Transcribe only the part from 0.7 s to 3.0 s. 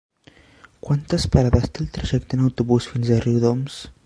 Quantes parades té el trajecte en autobús